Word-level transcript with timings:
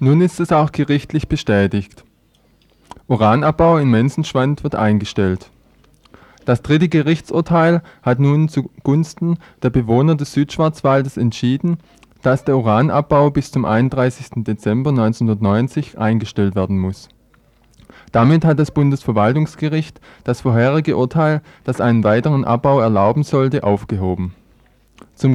Nun 0.00 0.20
ist 0.20 0.38
es 0.38 0.52
auch 0.52 0.70
gerichtlich 0.70 1.26
bestätigt. 1.26 2.04
Uranabbau 3.08 3.78
in 3.78 3.90
Menzenschwand 3.90 4.62
wird 4.62 4.76
eingestellt. 4.76 5.50
Das 6.44 6.62
dritte 6.62 6.88
Gerichtsurteil 6.88 7.82
hat 8.02 8.20
nun 8.20 8.48
zugunsten 8.48 9.38
der 9.62 9.70
Bewohner 9.70 10.14
des 10.14 10.32
Südschwarzwaldes 10.34 11.16
entschieden, 11.16 11.78
dass 12.22 12.44
der 12.44 12.56
Uranabbau 12.56 13.30
bis 13.30 13.50
zum 13.50 13.64
31. 13.64 14.44
Dezember 14.44 14.90
1990 14.90 15.98
eingestellt 15.98 16.54
werden 16.54 16.78
muss. 16.78 17.08
Damit 18.12 18.44
hat 18.44 18.58
das 18.60 18.70
Bundesverwaltungsgericht 18.70 20.00
das 20.22 20.42
vorherige 20.42 20.96
Urteil, 20.96 21.42
das 21.64 21.80
einen 21.80 22.04
weiteren 22.04 22.44
Abbau 22.44 22.80
erlauben 22.80 23.24
sollte, 23.24 23.64
aufgehoben. 23.64 24.34
Zum, 25.18 25.34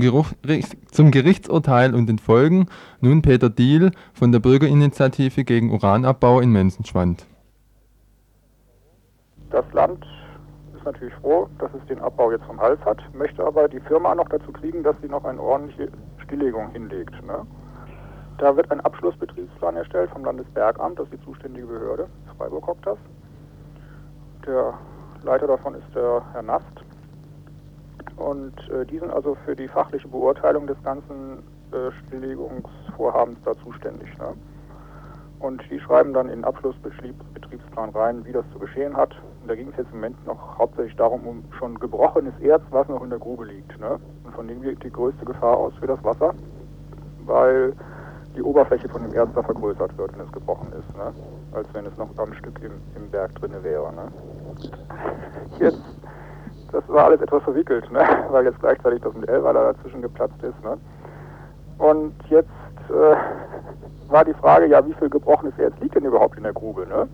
zum 0.91 1.11
Gerichtsurteil 1.11 1.93
und 1.93 2.07
den 2.07 2.17
Folgen 2.17 2.67
nun 3.01 3.21
Peter 3.21 3.49
Diehl 3.49 3.91
von 4.13 4.31
der 4.31 4.39
Bürgerinitiative 4.39 5.43
gegen 5.43 5.71
Uranabbau 5.71 6.39
in 6.39 6.51
Menzenschwand. 6.53 7.27
Das 9.49 9.65
Land 9.73 10.05
ist 10.73 10.85
natürlich 10.85 11.13
froh, 11.15 11.49
dass 11.59 11.69
es 11.73 11.85
den 11.87 11.99
Abbau 11.99 12.31
jetzt 12.31 12.45
vom 12.45 12.61
Hals 12.61 12.79
hat, 12.85 13.01
möchte 13.13 13.45
aber 13.45 13.67
die 13.67 13.81
Firma 13.81 14.15
noch 14.15 14.29
dazu 14.29 14.53
kriegen, 14.53 14.83
dass 14.83 14.95
sie 15.01 15.09
noch 15.09 15.25
eine 15.25 15.41
ordentliche 15.41 15.89
Stilllegung 16.23 16.71
hinlegt. 16.71 17.13
Ne? 17.25 17.45
Da 18.37 18.55
wird 18.55 18.71
ein 18.71 18.79
Abschlussbetriebsplan 18.79 19.75
erstellt 19.75 20.09
vom 20.11 20.23
Landesbergamt, 20.23 20.97
das 20.97 21.07
ist 21.09 21.19
die 21.19 21.25
zuständige 21.25 21.67
Behörde, 21.67 22.07
Freiburg 22.37 22.67
hockt. 22.67 22.87
Der 24.47 24.73
Leiter 25.23 25.47
davon 25.47 25.75
ist 25.75 25.93
der 25.93 26.23
Herr 26.31 26.41
Nast. 26.41 26.82
Und 28.23 28.53
äh, 28.69 28.85
die 28.85 28.99
sind 28.99 29.11
also 29.11 29.35
für 29.45 29.55
die 29.55 29.67
fachliche 29.67 30.07
Beurteilung 30.07 30.65
des 30.65 30.81
ganzen 30.83 31.39
äh, 31.71 31.91
Stilllegungsvorhabens 32.07 33.37
da 33.43 33.53
zuständig. 33.57 34.17
Ne? 34.17 34.33
Und 35.39 35.61
die 35.69 35.79
schreiben 35.81 36.13
dann 36.13 36.29
in 36.29 36.35
den 36.35 36.45
Abschlussbetriebsplan 36.45 37.89
rein, 37.89 38.23
wie 38.25 38.31
das 38.31 38.45
zu 38.53 38.59
geschehen 38.59 38.95
hat. 38.95 39.13
Und 39.41 39.49
da 39.49 39.55
ging 39.55 39.67
es 39.71 39.77
jetzt 39.77 39.91
im 39.91 39.97
Moment 39.97 40.25
noch 40.25 40.57
hauptsächlich 40.57 40.95
darum, 40.95 41.27
um 41.27 41.43
schon 41.59 41.77
gebrochenes 41.79 42.33
Erz, 42.39 42.63
was 42.69 42.87
noch 42.87 43.03
in 43.03 43.09
der 43.09 43.19
Grube 43.19 43.43
liegt. 43.43 43.77
Ne? 43.77 43.99
Und 44.23 44.33
von 44.35 44.47
dem 44.47 44.61
geht 44.61 44.81
die 44.83 44.91
größte 44.91 45.25
Gefahr 45.25 45.57
aus 45.57 45.73
für 45.81 45.87
das 45.87 46.01
Wasser, 46.01 46.33
weil 47.25 47.73
die 48.37 48.41
Oberfläche 48.41 48.87
von 48.87 49.03
dem 49.03 49.13
Erz 49.13 49.29
da 49.35 49.43
vergrößert 49.43 49.97
wird, 49.97 50.17
wenn 50.17 50.25
es 50.25 50.31
gebrochen 50.31 50.71
ist. 50.71 50.95
Ne? 50.95 51.13
Als 51.51 51.67
wenn 51.73 51.85
es 51.85 51.97
noch 51.97 52.07
ein 52.17 52.33
Stück 52.35 52.61
im, 52.63 52.71
im 52.95 53.11
Berg 53.11 53.35
drin 53.35 53.51
wäre. 53.63 53.91
Ne? 53.93 54.07
Jetzt, 55.59 55.83
das 56.73 56.83
war 56.87 57.05
alles 57.05 57.21
etwas 57.21 57.43
verwickelt, 57.43 57.89
ne? 57.91 58.01
weil 58.31 58.45
jetzt 58.45 58.59
gleichzeitig 58.59 59.01
das 59.01 59.13
mit 59.13 59.29
Elweiler 59.29 59.73
dazwischen 59.73 60.01
geplatzt 60.01 60.41
ist. 60.41 60.61
Ne? 60.63 60.77
Und 61.77 62.13
jetzt 62.29 62.49
äh, 62.89 63.15
war 64.09 64.25
die 64.25 64.33
Frage, 64.33 64.65
ja, 64.65 64.85
wie 64.85 64.93
viel 64.93 65.09
gebrochenes 65.09 65.57
Erz 65.57 65.73
liegt 65.79 65.95
denn 65.95 66.05
überhaupt 66.05 66.35
in 66.35 66.43
der 66.43 66.53
Grube? 66.53 66.85
Ne? 66.87 67.07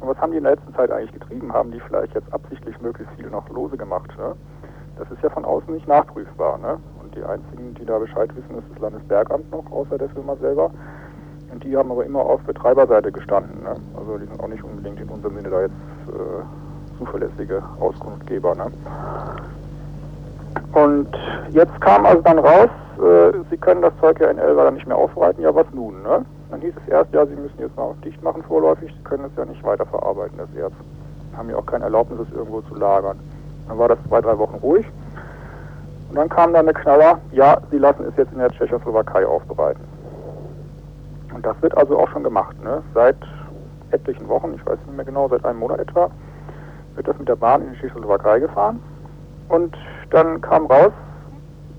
Und 0.00 0.08
was 0.08 0.16
haben 0.18 0.30
die 0.30 0.38
in 0.38 0.44
der 0.44 0.54
letzten 0.54 0.74
Zeit 0.74 0.90
eigentlich 0.90 1.12
getrieben? 1.12 1.52
Haben 1.52 1.72
die 1.72 1.80
vielleicht 1.80 2.14
jetzt 2.14 2.32
absichtlich 2.32 2.80
möglichst 2.80 3.12
viel 3.16 3.28
noch 3.28 3.48
lose 3.50 3.76
gemacht? 3.76 4.10
Ne? 4.16 4.34
Das 4.96 5.10
ist 5.10 5.22
ja 5.22 5.28
von 5.30 5.44
außen 5.44 5.74
nicht 5.74 5.88
nachprüfbar. 5.88 6.58
Ne? 6.58 6.78
Und 7.02 7.14
die 7.14 7.22
einzigen, 7.24 7.74
die 7.74 7.84
da 7.84 7.98
Bescheid 7.98 8.30
wissen, 8.36 8.58
ist 8.58 8.70
das 8.72 8.78
Landesbergamt 8.78 9.50
noch, 9.50 9.70
außer 9.72 9.98
der 9.98 10.08
Firma 10.10 10.36
selber. 10.36 10.70
Und 11.52 11.64
die 11.64 11.76
haben 11.76 11.90
aber 11.90 12.04
immer 12.04 12.20
auf 12.20 12.40
Betreiberseite 12.42 13.10
gestanden. 13.10 13.64
Ne? 13.64 13.74
Also 13.96 14.18
die 14.18 14.26
sind 14.26 14.40
auch 14.40 14.48
nicht 14.48 14.62
unbedingt 14.62 15.00
in 15.00 15.08
unserem 15.08 15.34
Sinne 15.34 15.50
da 15.50 15.62
jetzt 15.62 15.74
äh, 16.08 16.69
zuverlässige 17.00 17.62
Auskunftgeber. 17.80 18.54
Ne? 18.54 18.66
Und 20.72 21.08
jetzt 21.50 21.80
kam 21.80 22.06
also 22.06 22.22
dann 22.22 22.38
raus, 22.38 22.68
äh, 22.98 23.32
Sie 23.50 23.56
können 23.56 23.82
das 23.82 23.92
Zeug 24.00 24.20
ja 24.20 24.28
in 24.28 24.36
dann 24.36 24.74
nicht 24.74 24.86
mehr 24.86 24.96
aufbereiten, 24.96 25.42
ja 25.42 25.54
was 25.54 25.66
nun, 25.72 26.02
ne? 26.02 26.24
Dann 26.50 26.60
hieß 26.60 26.74
es 26.84 26.92
erst, 26.92 27.12
ja, 27.12 27.24
Sie 27.26 27.36
müssen 27.36 27.58
jetzt 27.58 27.76
mal 27.76 27.94
dicht 28.04 28.22
machen 28.22 28.42
vorläufig, 28.42 28.92
Sie 28.92 29.04
können 29.04 29.24
es 29.24 29.36
ja 29.36 29.44
nicht 29.44 29.62
weiterverarbeiten, 29.64 30.38
das 30.38 30.48
Erz. 30.54 30.72
Haben 31.36 31.48
ja 31.48 31.56
auch 31.56 31.66
keine 31.66 31.84
Erlaubnis, 31.84 32.18
es 32.28 32.36
irgendwo 32.36 32.60
zu 32.62 32.74
lagern. 32.74 33.18
Dann 33.68 33.78
war 33.78 33.88
das 33.88 33.98
zwei, 34.08 34.20
drei 34.20 34.36
Wochen 34.36 34.56
ruhig. 34.56 34.86
Und 36.08 36.16
dann 36.16 36.28
kam 36.28 36.52
dann 36.52 36.66
der 36.66 36.74
Knaller, 36.74 37.20
ja, 37.30 37.58
Sie 37.70 37.78
lassen 37.78 38.04
es 38.08 38.16
jetzt 38.16 38.32
in 38.32 38.38
der 38.38 38.50
Tschechoslowakei 38.50 39.24
aufbereiten. 39.24 39.84
Und 41.32 41.46
das 41.46 41.54
wird 41.62 41.76
also 41.76 41.98
auch 41.98 42.08
schon 42.08 42.24
gemacht, 42.24 42.56
ne? 42.64 42.82
Seit 42.94 43.16
etlichen 43.92 44.28
Wochen, 44.28 44.52
ich 44.54 44.66
weiß 44.66 44.78
nicht 44.86 44.96
mehr 44.96 45.04
genau, 45.04 45.28
seit 45.28 45.44
einem 45.44 45.60
Monat 45.60 45.78
etwa, 45.78 46.10
wird 46.94 47.08
das 47.08 47.18
mit 47.18 47.28
der 47.28 47.36
Bahn 47.36 47.62
in 47.62 47.72
die 47.72 47.78
Tschechoslowakei 47.78 48.40
gefahren. 48.40 48.80
Und 49.48 49.76
dann 50.10 50.40
kam 50.40 50.66
raus, 50.66 50.92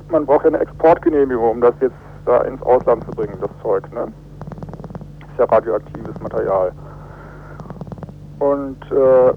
man 0.10 0.26
braucht 0.26 0.44
ja 0.44 0.50
eine 0.50 0.60
Exportgenehmigung, 0.60 1.52
um 1.52 1.62
das 1.62 1.74
jetzt 1.80 1.96
da 2.26 2.42
ins 2.42 2.62
Ausland 2.64 3.04
zu 3.06 3.12
bringen, 3.12 3.38
das 3.40 3.50
Zeug. 3.62 3.92
Ne? 3.94 4.08
Ist 5.32 5.40
ja 5.40 5.46
radioaktives 5.46 6.20
Material. 6.22 6.72
Und 8.40 8.80
äh, 8.92 9.34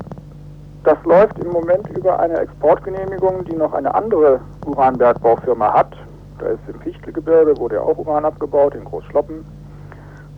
das 0.84 0.98
läuft 1.04 1.38
im 1.38 1.50
Moment 1.50 1.88
über 1.96 2.18
eine 2.18 2.38
Exportgenehmigung, 2.38 3.44
die 3.44 3.56
noch 3.56 3.72
eine 3.72 3.94
andere 3.94 4.40
Uranbergbaufirma 4.66 5.72
hat. 5.72 5.96
Da 6.38 6.46
ist 6.46 6.60
im 6.66 6.80
Fichtelgebirge, 6.80 7.56
wurde 7.58 7.76
ja 7.76 7.82
auch 7.82 7.96
Uran 7.96 8.24
abgebaut, 8.24 8.74
in 8.74 8.84
Großschloppen. 8.84 9.44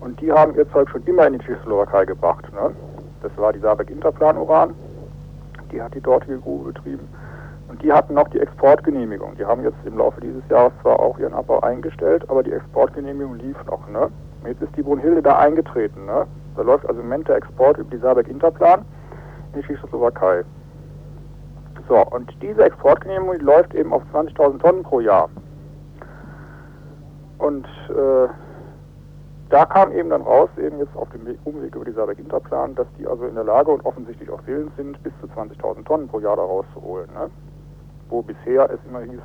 Und 0.01 0.21
die 0.21 0.31
haben 0.31 0.55
ihr 0.55 0.71
Zeug 0.71 0.89
schon 0.91 1.03
immer 1.05 1.27
in 1.27 1.35
die 1.35 1.39
Tschechoslowakei 1.41 2.05
gebracht. 2.05 2.45
Ne? 2.53 2.71
Das 3.23 3.33
war 3.37 3.53
die 3.53 3.59
Sabeck 3.59 3.91
Interplan 3.91 4.37
Uran. 4.37 4.75
Die 5.77 5.83
hat 5.83 5.95
die 5.95 6.01
dortige 6.01 6.39
Grube 6.39 6.73
betrieben. 6.73 7.07
Und 7.69 7.83
die 7.83 7.93
hatten 7.93 8.15
noch 8.15 8.29
die 8.29 8.41
Exportgenehmigung. 8.41 9.37
Die 9.37 9.45
haben 9.45 9.63
jetzt 9.63 9.77
im 9.85 9.99
Laufe 9.99 10.23
dieses 10.23 10.43
Jahres 10.49 10.73
zwar 10.81 10.99
auch 10.99 11.19
ihren 11.19 11.35
Abbau 11.35 11.61
eingestellt, 11.61 12.25
aber 12.31 12.43
die 12.43 12.53
Exportgenehmigung 12.53 13.35
lief 13.35 13.57
noch. 13.67 13.87
Ne? 13.91 14.09
Jetzt 14.47 14.63
ist 14.63 14.75
die 14.75 14.83
Brunhilde 14.83 15.21
da 15.21 15.39
eingetreten. 15.39 16.07
Ne? 16.07 16.27
Da 16.57 16.63
läuft 16.63 16.89
also 16.89 17.03
im 17.03 17.09
Moment 17.09 17.29
der 17.29 17.37
Export 17.37 17.77
über 17.77 17.91
die 17.91 17.99
Saarbeck 17.99 18.27
Interplan 18.29 18.87
in 19.53 19.61
die 19.61 19.67
Tschechoslowakei. 19.67 20.45
So, 21.89 22.03
und 22.07 22.33
diese 22.41 22.65
Exportgenehmigung 22.65 23.39
die 23.39 23.45
läuft 23.45 23.75
eben 23.75 23.93
auf 23.93 24.03
20.000 24.15 24.59
Tonnen 24.59 24.83
pro 24.83 25.01
Jahr. 25.01 25.29
Und 27.37 27.67
äh, 27.91 28.29
da 29.51 29.65
kam 29.65 29.93
eben 29.93 30.11
dann 30.11 30.23
raus, 30.23 30.49
eben 30.59 30.79
jetzt 30.79 30.97
auf 30.97 31.09
dem 31.11 31.39
Umweg 31.45 31.75
über 31.75 31.85
die 31.85 31.93
Saarbeck 31.93 32.19
Interplan, 32.19 32.75
dass 32.75 32.87
die 32.99 33.07
also 33.07 33.27
in 33.27 33.35
der 33.35 33.45
Lage 33.45 33.71
und 33.71 33.85
offensichtlich 33.85 34.31
auch 34.31 34.41
willens 34.47 34.73
sind, 34.77 35.03
bis 35.03 35.13
zu 35.21 35.27
20.000 35.29 35.85
Tonnen 35.85 36.09
pro 36.09 36.21
Jahr 36.21 36.37
da 36.37 36.43
rauszuholen. 36.43 37.09
Ne? 37.15 37.31
wo 38.09 38.23
bisher 38.23 38.71
es 38.71 38.79
immer 38.89 39.01
hieß, 39.01 39.21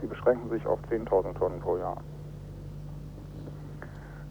sie 0.00 0.06
beschränken 0.06 0.48
sich 0.50 0.66
auf 0.66 0.78
10.000 0.90 1.34
Tonnen 1.38 1.60
pro 1.60 1.76
Jahr. 1.76 1.96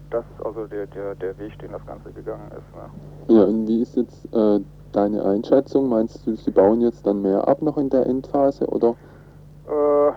Das 0.10 0.24
ist 0.38 0.46
also 0.46 0.66
der, 0.68 0.88
der, 0.88 1.16
der 1.16 1.38
Weg, 1.38 1.58
den 1.60 1.72
das 1.72 1.86
Ganze 1.86 2.12
gegangen 2.12 2.50
ist. 2.52 2.76
Ne? 2.76 3.36
Ja, 3.36 3.44
und 3.44 3.68
wie 3.68 3.82
ist 3.82 3.96
jetzt 3.98 4.26
äh, 4.34 4.60
deine 4.94 5.24
Einschätzung? 5.24 5.90
Meinst 5.90 6.26
du, 6.26 6.36
sie 6.36 6.52
bauen 6.52 6.82
jetzt 6.82 7.06
dann 7.06 7.22
mehr 7.22 7.46
ab 7.48 7.62
noch 7.62 7.78
in 7.78 7.90
der 7.90 8.06
Endphase 8.06 8.66
oder? 8.68 8.96
Äh, 9.68 10.12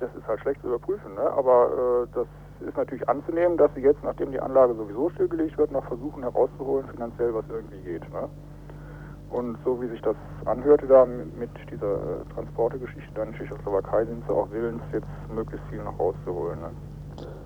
das 0.00 0.14
ist 0.16 0.26
halt 0.26 0.40
schlecht 0.40 0.62
zu 0.62 0.68
überprüfen, 0.68 1.14
ne? 1.14 1.30
aber 1.32 2.04
äh, 2.04 2.06
das 2.14 2.26
ist 2.60 2.76
natürlich 2.76 3.08
anzunehmen, 3.08 3.56
dass 3.56 3.70
sie 3.74 3.80
jetzt, 3.80 4.02
nachdem 4.02 4.32
die 4.32 4.40
Anlage 4.40 4.74
sowieso 4.74 5.10
stillgelegt 5.10 5.56
wird, 5.58 5.72
noch 5.72 5.84
versuchen 5.84 6.22
herauszuholen, 6.22 6.86
finanziell 6.88 7.34
was 7.34 7.44
irgendwie 7.48 7.80
geht. 7.80 8.02
Ne? 8.12 8.28
Und 9.30 9.58
so 9.64 9.80
wie 9.82 9.88
sich 9.88 10.00
das 10.02 10.16
anhörte 10.44 10.86
da 10.86 11.04
mit 11.04 11.50
dieser 11.70 11.94
äh, 11.94 12.34
Transportegeschichte 12.34 13.12
dann 13.14 13.28
in 13.28 13.34
Tschechoslowakei, 13.34 14.04
sind 14.04 14.24
sie 14.26 14.32
auch 14.32 14.50
willens, 14.50 14.82
jetzt 14.92 15.06
möglichst 15.34 15.66
viel 15.68 15.82
noch 15.82 15.98
rauszuholen. 15.98 16.60
Ne? 16.60 16.70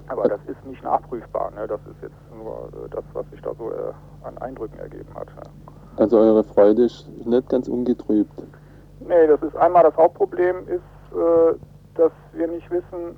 Aber 0.09 0.29
das 0.29 0.41
ist 0.47 0.65
nicht 0.67 0.83
nachprüfbar. 0.83 1.51
Ne? 1.53 1.67
Das 1.67 1.81
ist 1.87 2.03
jetzt 2.03 2.37
nur 2.37 2.69
äh, 2.85 2.89
das, 2.91 3.05
was 3.13 3.29
sich 3.31 3.41
da 3.41 3.55
so 3.55 3.71
äh, 3.71 3.93
an 4.25 4.37
Eindrücken 4.39 4.79
ergeben 4.79 5.15
hat. 5.15 5.29
Ne? 5.29 5.43
Also 5.97 6.19
eure 6.19 6.45
Freude 6.45 6.85
ist 6.85 7.09
nicht 7.25 7.49
ganz 7.49 7.69
ungetrübt. 7.69 8.33
Nee, 9.01 9.27
das 9.27 9.43
ist 9.43 9.57
einmal 9.57 9.83
das 9.83 9.97
Hauptproblem 9.97 10.69
ist, 10.69 11.17
äh, 11.17 11.55
dass 11.95 12.13
wir 12.33 12.47
nicht 12.49 12.71
wissen, 12.71 13.17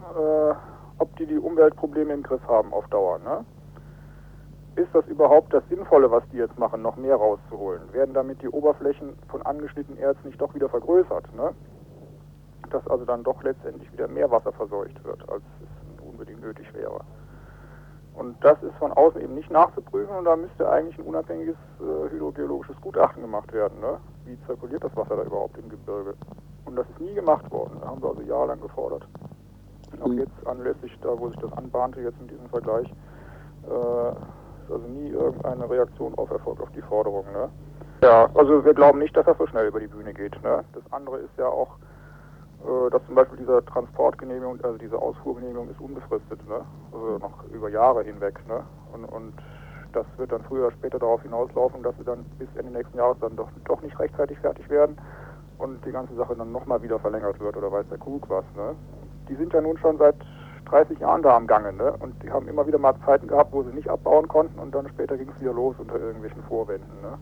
ob 0.99 1.17
die 1.17 1.27
die 1.27 1.39
Umweltprobleme 1.39 2.13
im 2.15 2.23
Griff 2.23 2.47
haben 2.49 2.73
auf 2.73 2.87
Dauer. 2.89 3.19
Ne? 3.19 3.45
ist 4.77 4.89
das 4.95 5.07
überhaupt 5.07 5.53
das 5.53 5.63
Sinnvolle, 5.69 6.11
was 6.11 6.23
die 6.33 6.39
jetzt 6.39 6.59
machen, 6.59 6.83
noch 6.83 6.97
mehr 6.97 7.17
rauszuholen? 7.17 7.93
Werden 7.93 8.15
damit 8.15 8.41
die 8.43 8.49
Oberflächen 8.49 9.15
von 9.29 9.43
angeschnittenen 9.43 9.99
Erz 9.99 10.17
nicht 10.25 10.41
doch 10.41 10.55
wieder 10.55 10.69
vergrößert? 10.69 11.35
Ne? 11.35 11.55
Dass 12.71 12.87
also 12.87 13.05
dann 13.05 13.23
doch 13.23 13.43
letztendlich 13.43 13.93
wieder 13.93 14.09
mehr 14.09 14.31
Wasser 14.31 14.53
verseucht 14.53 15.03
wird, 15.05 15.29
als 15.29 15.43
es 15.61 16.03
unbedingt 16.03 16.41
nötig 16.41 16.73
wäre. 16.75 17.01
Und 18.15 18.43
das 18.45 18.63
ist 18.63 18.75
von 18.79 18.93
außen 18.93 19.21
eben 19.21 19.35
nicht 19.35 19.51
nachzuprüfen 19.51 20.15
und 20.17 20.25
da 20.25 20.37
müsste 20.37 20.69
eigentlich 20.71 20.99
ein 20.99 21.05
unabhängiges 21.05 21.57
äh, 21.81 22.11
hydrogeologisches 22.11 22.77
Gutachten 22.81 23.23
gemacht 23.23 23.53
werden. 23.53 23.81
Ne? 23.81 23.99
Wie 24.25 24.39
zirkuliert 24.47 24.85
das 24.85 24.95
Wasser 24.97 25.17
da 25.17 25.23
überhaupt 25.23 25.57
im 25.59 25.69
Gebirge? 25.69 26.15
Und 26.65 26.77
das 26.77 26.87
ist 26.91 27.01
nie 27.01 27.15
gemacht 27.15 27.51
worden. 27.51 27.79
Da 27.81 27.89
haben 27.89 28.03
wir 28.03 28.11
also 28.11 28.23
jahrelang 28.23 28.61
gefordert. 28.61 29.07
Und 29.93 30.03
auch 30.03 30.13
jetzt 30.13 30.47
anlässlich 30.47 30.97
da, 31.03 31.09
wo 31.19 31.29
sich 31.29 31.39
das 31.39 31.53
anbahnte, 31.53 32.01
jetzt 32.01 32.21
in 32.21 32.29
diesem 32.29 32.49
Vergleich, 32.49 32.87
äh, 33.69 34.11
ist 34.11 34.71
also 34.71 34.87
nie 34.89 35.11
irgendeine 35.11 35.69
Reaktion 35.69 36.15
auf 36.17 36.31
erfolgt 36.31 36.61
auf 36.63 36.71
die 36.73 36.83
Forderung. 36.83 37.25
Ne? 37.33 37.49
Ja, 38.03 38.29
also 38.35 38.65
wir 38.65 38.75
glauben 38.75 38.99
nicht, 38.99 39.17
dass 39.17 39.27
das 39.27 39.39
so 39.39 39.47
schnell 39.47 39.67
über 39.67 39.81
die 39.81 39.87
Bühne 39.87 40.13
geht. 40.13 40.41
Ne? 40.43 40.65
Das 40.73 40.83
andere 40.91 41.19
ist 41.19 41.37
ja 41.39 41.47
auch, 41.47 41.77
äh, 42.65 42.91
dass 42.91 43.05
zum 43.07 43.15
Beispiel 43.15 43.39
diese 43.39 43.65
Transportgenehmigung, 43.67 44.61
also 44.63 44.79
diese 44.79 44.99
Ausfuhrgenehmigung 45.01 45.69
ist 45.71 45.81
unbefristet, 45.81 46.41
ne? 46.49 46.61
also 46.93 47.19
noch 47.19 47.45
über 47.53 47.69
Jahre 47.69 48.03
hinweg. 48.03 48.41
Ne? 48.49 48.63
Und, 48.93 49.05
und 49.05 49.35
Das 49.93 50.07
wird 50.17 50.33
dann 50.33 50.43
früher 50.49 50.67
oder 50.69 50.77
später 50.77 50.99
darauf 50.99 51.23
hinauslaufen, 51.23 51.83
dass 51.83 51.95
sie 51.99 52.05
dann 52.05 52.25
bis 52.39 52.49
Ende 52.57 52.73
nächsten 52.73 52.97
Jahres 52.97 53.19
dann 53.21 53.37
doch, 53.37 53.49
doch 53.67 53.83
nicht 53.83 53.99
rechtzeitig 53.99 54.39
fertig 54.39 54.69
werden 54.71 54.97
und 55.59 55.85
die 55.85 55.93
ganze 55.93 56.15
Sache 56.15 56.35
dann 56.35 56.51
nochmal 56.51 56.83
wieder 56.83 56.99
verlängert 56.99 57.39
wird 57.39 57.57
oder 57.57 57.71
weiß 57.71 57.87
der 57.91 57.99
Kuckuck 57.99 58.29
was. 58.31 58.45
Ne? 58.57 58.75
Die 59.33 59.37
sind 59.39 59.51
ja 59.55 59.63
nun 59.63 59.79
schon 59.79 59.97
seit 59.97 60.17
30 60.67 60.99
Jahren 60.99 61.23
da 61.23 61.35
am 61.35 61.47
Gange 61.47 61.73
ne? 61.73 61.95
und 62.01 62.23
die 62.23 62.31
haben 62.31 62.49
immer 62.49 62.67
wieder 62.67 62.77
mal 62.77 62.93
Zeiten 63.07 63.29
gehabt, 63.29 63.51
wo 63.51 63.63
sie 63.63 63.73
nicht 63.73 63.89
abbauen 63.89 64.29
konnten 64.29 64.59
und 64.59 64.75
dann 64.75 64.87
später 64.91 65.17
ging 65.17 65.31
es 65.35 65.41
wieder 65.41 65.55
los 65.55 65.75
unter 65.79 65.99
irgendwelchen 65.99 66.43
Vorwänden. 66.43 67.01
Ne? 67.01 67.17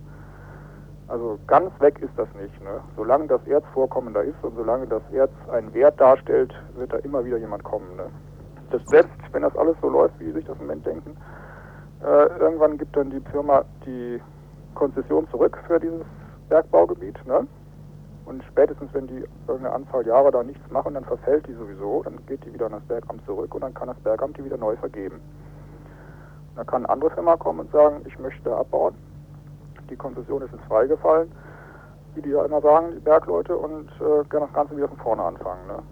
Also 1.06 1.38
ganz 1.46 1.70
weg 1.78 2.00
ist 2.00 2.10
das 2.16 2.26
nicht. 2.34 2.60
Ne? 2.64 2.80
Solange 2.96 3.28
das 3.28 3.46
Erzvorkommen 3.46 4.12
da 4.12 4.22
ist 4.22 4.42
und 4.42 4.56
solange 4.56 4.88
das 4.88 5.02
Erz 5.12 5.30
einen 5.52 5.72
Wert 5.72 6.00
darstellt, 6.00 6.52
wird 6.74 6.92
da 6.92 6.96
immer 6.98 7.24
wieder 7.24 7.36
jemand 7.36 7.62
kommen. 7.62 7.94
Ne? 7.96 8.06
Das 8.72 8.82
setzt, 8.86 9.20
wenn 9.30 9.42
das 9.42 9.56
alles 9.56 9.76
so 9.80 9.88
läuft, 9.88 10.18
wie 10.18 10.24
Sie 10.24 10.32
sich 10.32 10.46
das 10.46 10.56
im 10.58 10.66
Moment 10.66 10.84
denken, 10.84 11.16
äh, 12.02 12.26
irgendwann 12.40 12.76
gibt 12.76 12.96
dann 12.96 13.10
die 13.10 13.20
Firma 13.30 13.64
die 13.86 14.20
Konzession 14.74 15.28
zurück 15.30 15.56
für 15.68 15.78
dieses 15.78 16.04
Bergbaugebiet. 16.48 17.24
Ne? 17.24 17.46
Und 18.30 18.44
spätestens, 18.44 18.94
wenn 18.94 19.08
die 19.08 19.24
irgendeine 19.48 19.74
Anzahl 19.74 20.06
Jahre 20.06 20.30
da 20.30 20.44
nichts 20.44 20.62
machen, 20.70 20.94
dann 20.94 21.04
verfällt 21.04 21.48
die 21.48 21.52
sowieso, 21.54 22.04
dann 22.04 22.24
geht 22.26 22.44
die 22.44 22.54
wieder 22.54 22.66
an 22.66 22.72
das 22.72 22.82
Bergamt 22.84 23.26
zurück 23.26 23.52
und 23.52 23.60
dann 23.62 23.74
kann 23.74 23.88
das 23.88 23.98
Bergamt 24.04 24.38
die 24.38 24.44
wieder 24.44 24.56
neu 24.56 24.76
vergeben. 24.76 25.20
Da 26.54 26.62
kann 26.62 26.84
eine 26.84 26.90
andere 26.90 27.10
Firma 27.10 27.36
kommen 27.36 27.58
und 27.58 27.72
sagen, 27.72 28.02
ich 28.06 28.16
möchte 28.20 28.54
abbauen. 28.54 28.94
Die 29.90 29.96
Konzession 29.96 30.42
ist 30.42 30.52
jetzt 30.52 30.62
freigefallen, 30.66 31.32
wie 32.14 32.22
die 32.22 32.28
ja 32.30 32.44
immer 32.44 32.60
sagen, 32.60 32.92
die 32.94 33.00
Bergleute, 33.00 33.56
und 33.56 33.88
äh, 33.98 34.22
gerne 34.28 34.46
das 34.46 34.52
Ganze 34.54 34.76
wieder 34.76 34.86
von 34.86 34.98
vorne 34.98 35.24
anfangen. 35.24 35.66
Ne? 35.66 35.82